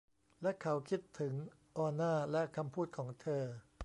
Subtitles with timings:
[0.41, 1.33] และเขาคิดถึง
[1.77, 3.43] ออน่าและคำพูดของเธอ